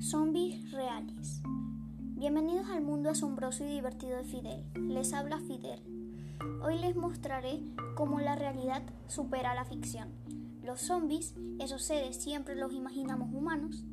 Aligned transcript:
Zombies 0.00 0.70
reales. 0.72 1.42
Bienvenidos 1.98 2.68
al 2.68 2.82
mundo 2.82 3.10
asombroso 3.10 3.64
y 3.64 3.68
divertido 3.68 4.18
de 4.18 4.24
Fidel. 4.24 4.64
Les 4.74 5.12
habla 5.12 5.40
Fidel. 5.40 5.80
Hoy 6.62 6.78
les 6.78 6.94
mostraré 6.94 7.60
cómo 7.96 8.20
la 8.20 8.36
realidad 8.36 8.82
supera 9.08 9.54
la 9.54 9.64
ficción. 9.64 10.10
Los 10.62 10.82
zombies, 10.82 11.34
esos 11.58 11.82
seres 11.82 12.22
siempre 12.22 12.54
los 12.54 12.72
imaginamos 12.72 13.34
humanos, 13.34 13.84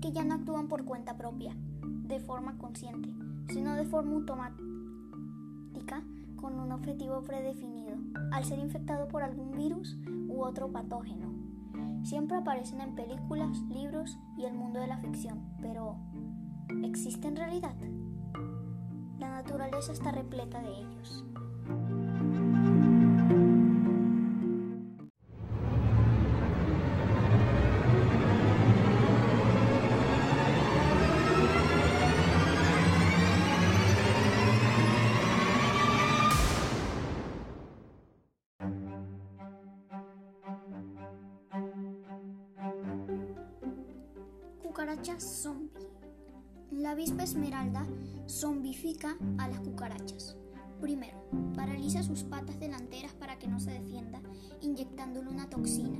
que 0.00 0.12
ya 0.12 0.22
no 0.22 0.34
actúan 0.34 0.68
por 0.68 0.84
cuenta 0.84 1.16
propia, 1.16 1.56
de 1.82 2.20
forma 2.20 2.58
consciente, 2.58 3.08
sino 3.52 3.74
de 3.74 3.84
forma 3.84 4.12
automática 4.12 6.04
con 6.40 6.58
un 6.58 6.72
objetivo 6.72 7.22
predefinido, 7.22 7.96
al 8.32 8.44
ser 8.44 8.58
infectado 8.58 9.08
por 9.08 9.22
algún 9.22 9.52
virus 9.52 9.98
u 10.28 10.42
otro 10.42 10.72
patógeno. 10.72 11.32
Siempre 12.02 12.38
aparecen 12.38 12.80
en 12.80 12.94
películas, 12.94 13.60
libros 13.68 14.18
y 14.36 14.44
el 14.44 14.54
mundo 14.54 14.80
de 14.80 14.86
la 14.86 14.98
ficción, 14.98 15.56
pero 15.60 15.96
¿existe 16.82 17.28
en 17.28 17.36
realidad? 17.36 17.76
La 19.18 19.30
naturaleza 19.30 19.92
está 19.92 20.12
repleta 20.12 20.62
de 20.62 20.70
ellos. 20.70 21.24
Cucarachas 44.68 45.22
zombie. 45.22 45.88
La 46.70 46.90
avispa 46.90 47.22
esmeralda 47.22 47.86
zombifica 48.28 49.16
a 49.38 49.48
las 49.48 49.60
cucarachas. 49.60 50.36
Primero, 50.78 51.16
paraliza 51.56 52.02
sus 52.02 52.22
patas 52.22 52.60
delanteras 52.60 53.14
para 53.14 53.38
que 53.38 53.48
no 53.48 53.60
se 53.60 53.70
defienda, 53.70 54.20
inyectándole 54.60 55.30
una 55.30 55.48
toxina. 55.48 55.98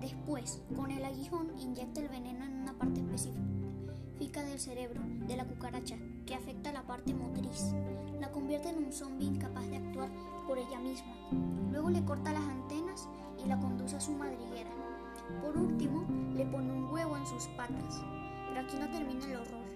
Después, 0.00 0.62
con 0.74 0.90
el 0.90 1.04
aguijón, 1.04 1.52
inyecta 1.60 2.00
el 2.00 2.08
veneno 2.08 2.46
en 2.46 2.54
una 2.54 2.72
parte 2.78 3.00
específica 3.00 4.42
del 4.44 4.58
cerebro 4.58 5.02
de 5.26 5.36
la 5.36 5.44
cucaracha 5.44 5.98
que 6.24 6.34
afecta 6.34 6.72
la 6.72 6.86
parte 6.86 7.12
motriz. 7.12 7.74
La 8.18 8.32
convierte 8.32 8.70
en 8.70 8.78
un 8.82 8.92
zombie 8.92 9.26
incapaz 9.26 9.68
de 9.68 9.76
actuar 9.76 10.08
por 10.46 10.56
ella 10.56 10.80
misma. 10.80 11.14
Luego 11.70 11.90
le 11.90 12.02
corta 12.02 12.32
las 12.32 12.44
antenas 12.44 13.06
y 13.44 13.46
la 13.46 13.60
conduce 13.60 13.96
a 13.96 14.00
su 14.00 14.12
madriguera. 14.12 14.77
Por 15.42 15.56
último, 15.56 16.06
le 16.34 16.46
pone 16.46 16.72
un 16.72 16.90
huevo 16.90 17.16
en 17.16 17.26
sus 17.26 17.46
patas. 17.48 18.02
Pero 18.48 18.60
aquí 18.60 18.76
no 18.78 18.90
termina 18.90 19.24
el 19.26 19.36
horror. 19.36 19.66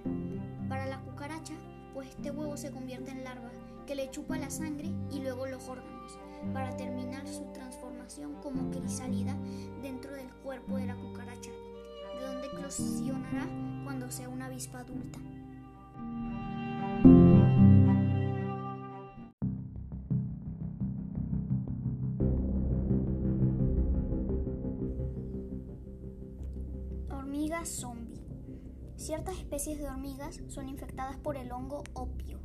Para 0.68 0.86
la 0.86 1.00
cucaracha, 1.00 1.54
pues 1.94 2.08
este 2.08 2.30
huevo 2.30 2.56
se 2.56 2.70
convierte 2.70 3.10
en 3.10 3.24
larva 3.24 3.50
que 3.86 3.94
le 3.94 4.10
chupa 4.10 4.38
la 4.38 4.50
sangre 4.50 4.90
y 5.10 5.20
luego 5.20 5.46
los 5.46 5.68
órganos, 5.68 6.18
para 6.52 6.76
terminar 6.76 7.26
su 7.26 7.44
transformación 7.52 8.34
como 8.42 8.70
crisálida 8.70 9.36
dentro 9.82 10.12
del 10.12 10.32
cuerpo 10.42 10.76
de 10.76 10.86
la 10.86 10.96
cucaracha, 10.96 11.50
de 11.50 12.26
donde 12.26 12.46
eclosionará 12.46 13.48
cuando 13.84 14.10
sea 14.10 14.28
una 14.28 14.46
avispa 14.46 14.80
adulta. 14.80 15.18
Hormigas 27.32 27.70
zombie. 27.70 28.20
Ciertas 28.96 29.38
especies 29.38 29.78
de 29.78 29.88
hormigas 29.88 30.42
son 30.48 30.68
infectadas 30.68 31.16
por 31.16 31.38
el 31.38 31.50
hongo 31.50 31.82
opio. 31.94 32.40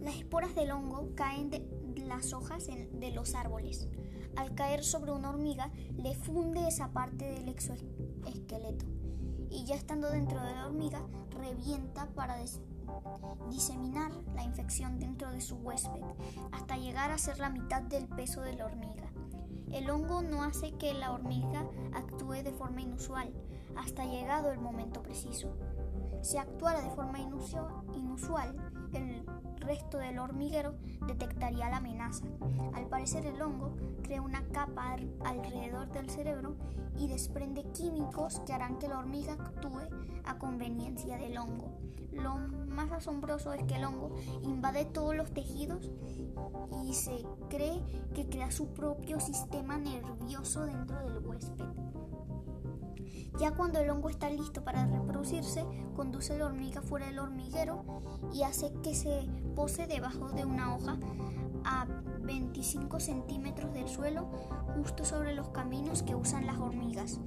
Las 0.00 0.16
esporas 0.16 0.54
del 0.54 0.70
hongo 0.70 1.10
caen 1.14 1.50
de 1.50 1.60
las 2.06 2.32
hojas 2.32 2.66
de 2.66 3.10
los 3.10 3.34
árboles. 3.34 3.88
Al 4.36 4.54
caer 4.54 4.82
sobre 4.84 5.12
una 5.12 5.28
hormiga, 5.28 5.70
le 5.98 6.14
funde 6.14 6.66
esa 6.66 6.90
parte 6.94 7.26
del 7.26 7.50
exoesqueleto 7.50 8.86
y 9.50 9.66
ya 9.66 9.74
estando 9.74 10.08
dentro 10.10 10.42
de 10.42 10.52
la 10.52 10.64
hormiga, 10.64 11.06
revienta 11.28 12.06
para 12.14 12.42
diseminar 13.50 14.12
la 14.34 14.44
infección 14.44 14.98
dentro 14.98 15.30
de 15.30 15.42
su 15.42 15.56
huésped 15.56 16.04
hasta 16.52 16.78
llegar 16.78 17.10
a 17.10 17.18
ser 17.18 17.38
la 17.38 17.50
mitad 17.50 17.82
del 17.82 18.08
peso 18.08 18.40
de 18.40 18.54
la 18.54 18.64
hormiga. 18.64 19.12
El 19.72 19.90
hongo 19.90 20.22
no 20.22 20.42
hace 20.42 20.72
que 20.72 20.94
la 20.94 21.12
hormiga 21.12 21.66
actúe 21.92 22.42
de 22.42 22.52
forma 22.52 22.82
inusual 22.82 23.32
hasta 23.76 24.04
llegado 24.04 24.50
el 24.50 24.58
momento 24.58 25.02
preciso. 25.02 25.54
Si 26.22 26.36
actuara 26.36 26.80
de 26.80 26.90
forma 26.90 27.18
inusual, 27.20 28.54
el 28.92 29.24
resto 29.60 29.98
del 29.98 30.18
hormiguero 30.18 30.74
detectaría 31.06 31.68
la 31.68 31.78
amenaza. 31.78 32.24
Al 32.74 32.86
parecer 32.86 33.26
el 33.26 33.40
hongo 33.40 33.76
crea 34.02 34.22
una 34.22 34.42
capa 34.48 34.96
alrededor 35.24 35.90
del 35.92 36.08
cerebro 36.10 36.56
y 36.96 37.08
desprende 37.08 37.64
químicos 37.72 38.40
que 38.40 38.52
harán 38.52 38.78
que 38.78 38.88
la 38.88 38.98
hormiga 38.98 39.34
actúe 39.34 39.88
a 40.24 40.38
conveniencia 40.38 41.18
del 41.18 41.38
hongo. 41.38 41.78
Lo 42.12 42.36
más 42.68 42.90
asombroso 42.90 43.52
es 43.52 43.62
que 43.64 43.76
el 43.76 43.84
hongo 43.84 44.16
invade 44.42 44.86
todos 44.86 45.14
los 45.14 45.30
tejidos 45.32 45.90
y 46.82 46.94
se 46.94 47.24
cree 47.48 47.82
que 48.14 48.28
crea 48.28 48.50
su 48.50 48.68
propio 48.68 49.20
sistema 49.20 49.76
nervioso 49.76 50.64
dentro 50.64 50.98
del 51.00 51.18
huésped. 51.26 51.66
Ya 53.38 53.52
cuando 53.52 53.78
el 53.78 53.88
hongo 53.88 54.10
está 54.10 54.28
listo 54.30 54.64
para 54.64 54.86
reproducirse, 54.86 55.64
conduce 55.94 56.36
la 56.36 56.46
hormiga 56.46 56.82
fuera 56.82 57.06
del 57.06 57.20
hormiguero 57.20 57.84
y 58.34 58.42
hace 58.42 58.72
que 58.82 58.96
se 58.96 59.28
pose 59.54 59.86
debajo 59.86 60.30
de 60.30 60.44
una 60.44 60.74
hoja 60.74 60.98
a 61.64 61.86
25 62.20 62.98
centímetros 62.98 63.72
del 63.72 63.88
suelo, 63.88 64.28
justo 64.74 65.04
sobre 65.04 65.34
los 65.34 65.50
caminos 65.50 66.02
que 66.02 66.16
usan 66.16 66.46
las 66.46 66.58
hormigas, 66.58 67.20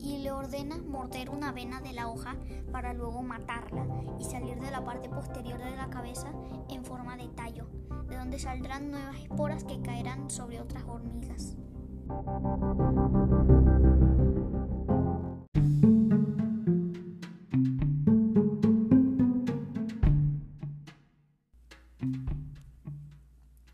y 0.00 0.18
le 0.18 0.32
ordena 0.32 0.78
morder 0.78 1.30
una 1.30 1.52
vena 1.52 1.80
de 1.80 1.92
la 1.92 2.08
hoja 2.08 2.36
para 2.72 2.92
luego 2.92 3.22
matarla 3.22 3.86
y 4.18 4.24
salir 4.24 4.58
de 4.60 4.70
la 4.72 4.84
parte 4.84 5.08
posterior 5.08 5.58
de 5.58 5.76
la 5.76 5.90
cabeza 5.90 6.32
en 6.68 6.84
forma 6.84 7.16
de 7.16 7.28
tallo, 7.28 7.68
de 8.08 8.16
donde 8.16 8.40
saldrán 8.40 8.90
nuevas 8.90 9.16
esporas 9.16 9.62
que 9.62 9.80
caerán 9.80 10.28
sobre 10.28 10.60
otras 10.60 10.82
hormigas. 10.88 11.56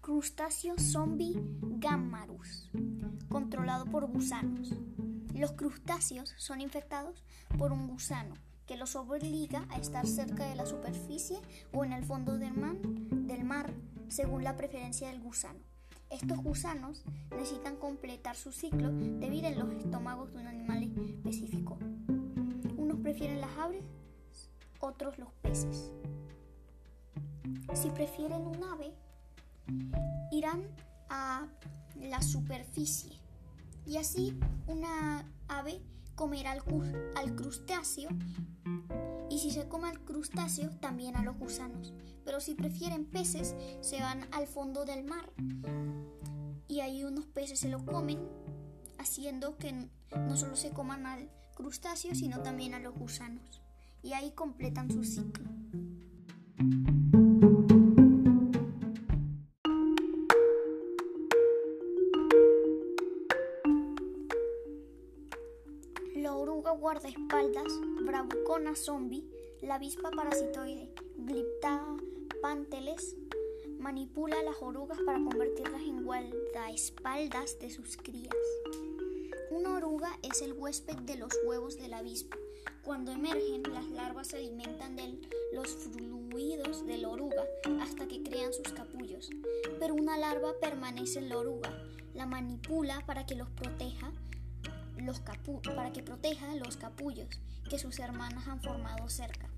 Crustáceo 0.08 0.74
zombie 0.78 1.38
Gammarus, 1.60 2.70
controlado 3.28 3.84
por 3.84 4.06
gusanos. 4.06 4.72
Los 5.34 5.52
crustáceos 5.52 6.32
son 6.38 6.62
infectados 6.62 7.22
por 7.58 7.72
un 7.72 7.86
gusano 7.86 8.34
que 8.66 8.78
los 8.78 8.96
obliga 8.96 9.66
a 9.68 9.76
estar 9.76 10.06
cerca 10.06 10.46
de 10.48 10.54
la 10.54 10.64
superficie 10.64 11.36
o 11.74 11.84
en 11.84 11.92
el 11.92 12.06
fondo 12.06 12.38
del 12.38 12.54
mar, 12.54 12.78
del 12.80 13.44
mar 13.44 13.70
según 14.08 14.44
la 14.44 14.56
preferencia 14.56 15.08
del 15.08 15.20
gusano. 15.20 15.60
Estos 16.08 16.38
gusanos 16.38 17.04
necesitan 17.32 17.76
completar 17.76 18.34
su 18.34 18.50
ciclo 18.50 18.90
de 18.90 19.28
vida 19.28 19.48
en 19.48 19.58
los 19.58 19.70
estómagos 19.72 20.32
de 20.32 20.38
un 20.38 20.46
animal 20.46 20.90
específico. 21.26 21.76
Unos 22.78 22.98
prefieren 23.00 23.42
las 23.42 23.58
aves, 23.58 23.84
otros 24.80 25.18
los 25.18 25.34
peces. 25.42 25.92
Si 27.74 27.90
prefieren 27.90 28.46
un 28.46 28.64
ave, 28.64 28.94
irán 30.30 30.62
a 31.08 31.46
la 31.96 32.22
superficie 32.22 33.20
y 33.86 33.96
así 33.96 34.38
una 34.66 35.24
ave 35.48 35.80
comerá 36.14 36.52
al, 36.52 37.34
crustáceo 37.34 38.10
y 39.30 39.38
si 39.38 39.50
se 39.50 39.68
come 39.68 39.88
al 39.88 40.00
crustáceo 40.00 40.70
también 40.80 41.16
a 41.16 41.22
los 41.22 41.38
gusanos. 41.38 41.92
Pero 42.24 42.40
si 42.40 42.54
prefieren 42.54 43.06
peces 43.06 43.54
se 43.80 44.00
van 44.00 44.26
al 44.32 44.46
fondo 44.46 44.84
del 44.84 45.04
mar 45.04 45.32
y 46.66 46.80
ahí 46.80 47.04
unos 47.04 47.26
peces 47.26 47.60
se 47.60 47.68
lo 47.68 47.84
comen 47.84 48.18
haciendo 48.98 49.56
que 49.56 49.72
no 50.16 50.36
solo 50.36 50.56
se 50.56 50.70
coman 50.70 51.06
al 51.06 51.30
crustáceo 51.54 52.14
sino 52.14 52.42
también 52.42 52.74
a 52.74 52.80
los 52.80 52.94
gusanos 52.94 53.62
y 54.02 54.12
ahí 54.12 54.32
completan 54.32 54.90
su 54.90 55.04
ciclo. 55.04 55.48
Guardaespaldas, 66.78 67.72
bravucona 68.06 68.74
zombie, 68.76 69.24
la 69.60 69.74
avispa 69.74 70.10
parasitoide, 70.10 70.92
Glypta 71.16 71.84
panteles, 72.40 73.16
manipula 73.78 74.42
las 74.42 74.62
orugas 74.62 74.98
para 75.04 75.18
convertirlas 75.18 75.82
en 75.82 76.04
guardaespaldas 76.04 77.58
de 77.58 77.70
sus 77.70 77.96
crías. 77.96 78.34
Una 79.50 79.74
oruga 79.74 80.18
es 80.22 80.40
el 80.42 80.52
huésped 80.52 80.96
de 80.98 81.16
los 81.16 81.32
huevos 81.44 81.78
de 81.78 81.88
la 81.88 81.98
avispa. 81.98 82.36
Cuando 82.84 83.10
emergen, 83.12 83.62
las 83.72 83.88
larvas 83.90 84.28
se 84.28 84.36
alimentan 84.36 84.94
de 84.94 85.18
los 85.52 85.68
fluidos 85.68 86.86
de 86.86 86.98
la 86.98 87.08
oruga 87.08 87.44
hasta 87.80 88.06
que 88.06 88.22
crean 88.22 88.52
sus 88.52 88.72
capullos. 88.72 89.30
Pero 89.80 89.94
una 89.94 90.16
larva 90.16 90.54
permanece 90.60 91.18
en 91.18 91.28
la 91.28 91.38
oruga, 91.38 91.70
la 92.14 92.26
manipula 92.26 93.02
para 93.06 93.26
que 93.26 93.34
los 93.34 93.50
proteja 93.50 94.12
los 95.02 95.20
para 95.74 95.92
que 95.92 96.02
proteja 96.02 96.54
los 96.56 96.76
capullos 96.76 97.40
que 97.68 97.78
sus 97.78 97.98
hermanas 97.98 98.48
han 98.48 98.60
formado 98.60 99.08
cerca. 99.08 99.48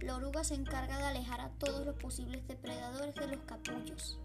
La 0.00 0.16
oruga 0.16 0.44
se 0.44 0.54
encarga 0.54 0.98
de 0.98 1.04
alejar 1.04 1.40
a 1.40 1.50
todos 1.50 1.86
los 1.86 1.96
posibles 1.96 2.46
depredadores 2.46 3.14
de 3.14 3.26
los 3.28 3.40
capullos. 3.46 4.18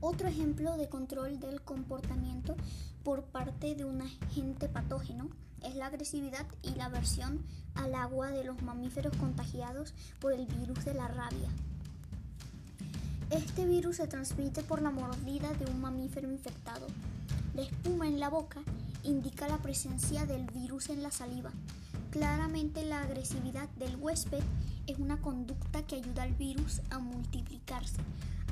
Otro 0.00 0.28
ejemplo 0.28 0.76
de 0.76 0.88
control 0.88 1.40
del 1.40 1.62
comportamiento 1.62 2.56
por 3.02 3.24
parte 3.24 3.74
de 3.74 3.84
un 3.84 4.02
agente 4.02 4.68
patógeno 4.68 5.30
es 5.64 5.74
la 5.74 5.86
agresividad 5.86 6.46
y 6.62 6.70
la 6.70 6.86
aversión 6.86 7.42
al 7.74 7.94
agua 7.94 8.30
de 8.30 8.44
los 8.44 8.62
mamíferos 8.62 9.16
contagiados 9.16 9.94
por 10.20 10.32
el 10.32 10.46
virus 10.46 10.84
de 10.84 10.94
la 10.94 11.08
rabia. 11.08 11.48
Este 13.30 13.64
virus 13.64 13.96
se 13.96 14.06
transmite 14.06 14.62
por 14.62 14.82
la 14.82 14.90
mordida 14.90 15.52
de 15.54 15.66
un 15.66 15.80
mamífero 15.80 16.30
infectado. 16.30 16.86
La 17.54 17.62
espuma 17.62 18.06
en 18.06 18.20
la 18.20 18.28
boca 18.28 18.60
indica 19.02 19.48
la 19.48 19.58
presencia 19.58 20.26
del 20.26 20.46
virus 20.46 20.90
en 20.90 21.02
la 21.02 21.10
saliva. 21.10 21.50
Claramente 22.10 22.84
la 22.84 23.02
agresividad 23.02 23.68
del 23.70 23.96
huésped 23.96 24.42
es 24.86 24.98
una 24.98 25.20
conducta 25.20 25.82
que 25.82 25.96
ayuda 25.96 26.22
al 26.22 26.34
virus 26.34 26.80
a 26.90 26.98
multiplicarse 26.98 28.00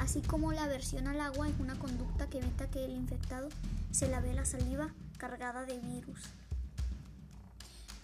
así 0.02 0.20
como 0.20 0.52
la 0.52 0.64
aversión 0.64 1.06
al 1.06 1.20
agua 1.20 1.48
es 1.48 1.54
una 1.60 1.76
conducta 1.76 2.26
que 2.26 2.38
evita 2.38 2.68
que 2.68 2.84
el 2.84 2.92
infectado 2.92 3.48
se 3.92 4.08
lave 4.08 4.34
la 4.34 4.44
saliva 4.44 4.88
cargada 5.16 5.64
de 5.64 5.78
virus. 5.78 6.18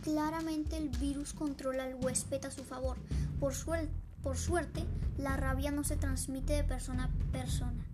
Claramente 0.03 0.77
el 0.77 0.89
virus 0.89 1.33
controla 1.33 1.85
al 1.85 1.97
huésped 1.97 2.45
a 2.45 2.51
su 2.51 2.65
favor. 2.65 2.97
Por, 3.41 3.55
por 4.23 4.37
suerte, 4.37 4.85
la 5.17 5.37
rabia 5.37 5.71
no 5.71 5.85
se 5.85 5.97
transmite 5.97 6.53
de 6.53 6.65
persona 6.65 7.05
a 7.05 7.33
persona. 7.33 7.85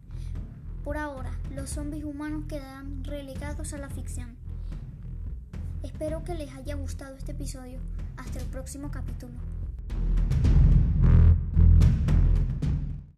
Por 0.84 0.98
ahora, 0.98 1.32
los 1.54 1.70
zombies 1.70 2.04
humanos 2.04 2.44
quedarán 2.46 3.04
relegados 3.04 3.72
a 3.72 3.78
la 3.78 3.88
ficción. 3.88 4.36
Espero 5.82 6.24
que 6.24 6.34
les 6.34 6.52
haya 6.54 6.74
gustado 6.74 7.16
este 7.16 7.32
episodio. 7.32 7.80
Hasta 8.16 8.38
el 8.38 8.46
próximo 8.46 8.90
capítulo. 8.90 9.34